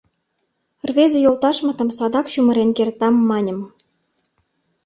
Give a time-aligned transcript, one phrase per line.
[0.89, 3.59] Рвезе йолташмытым садак чумырен кертам, маньым...